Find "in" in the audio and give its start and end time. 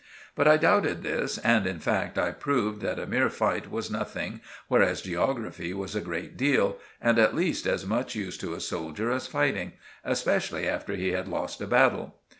1.67-1.77